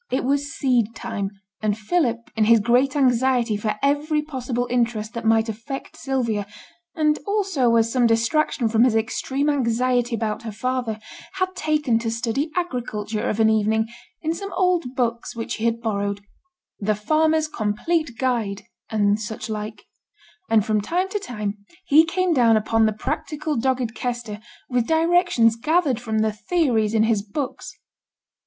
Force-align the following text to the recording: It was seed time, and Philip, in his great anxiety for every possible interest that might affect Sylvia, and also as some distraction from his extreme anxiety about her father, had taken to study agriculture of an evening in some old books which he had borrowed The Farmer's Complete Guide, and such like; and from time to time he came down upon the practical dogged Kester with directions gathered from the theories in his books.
It 0.09 0.23
was 0.23 0.51
seed 0.51 0.95
time, 0.95 1.29
and 1.61 1.77
Philip, 1.77 2.31
in 2.35 2.45
his 2.45 2.59
great 2.59 2.95
anxiety 2.95 3.55
for 3.55 3.75
every 3.83 4.23
possible 4.23 4.67
interest 4.67 5.13
that 5.13 5.27
might 5.27 5.47
affect 5.47 5.95
Sylvia, 5.95 6.47
and 6.95 7.19
also 7.27 7.75
as 7.75 7.91
some 7.93 8.07
distraction 8.07 8.67
from 8.67 8.83
his 8.83 8.95
extreme 8.95 9.47
anxiety 9.47 10.15
about 10.15 10.41
her 10.41 10.51
father, 10.51 10.99
had 11.33 11.55
taken 11.55 11.99
to 11.99 12.09
study 12.09 12.49
agriculture 12.55 13.29
of 13.29 13.39
an 13.39 13.47
evening 13.51 13.89
in 14.23 14.33
some 14.33 14.51
old 14.53 14.85
books 14.95 15.35
which 15.35 15.57
he 15.57 15.65
had 15.65 15.81
borrowed 15.81 16.21
The 16.79 16.95
Farmer's 16.95 17.47
Complete 17.47 18.17
Guide, 18.17 18.63
and 18.89 19.21
such 19.21 19.51
like; 19.51 19.83
and 20.49 20.65
from 20.65 20.81
time 20.81 21.09
to 21.09 21.19
time 21.19 21.63
he 21.85 22.05
came 22.05 22.33
down 22.33 22.57
upon 22.57 22.87
the 22.87 22.91
practical 22.93 23.55
dogged 23.55 23.93
Kester 23.93 24.39
with 24.67 24.87
directions 24.87 25.55
gathered 25.55 25.99
from 25.99 26.21
the 26.21 26.33
theories 26.33 26.95
in 26.95 27.03
his 27.03 27.21
books. 27.21 27.75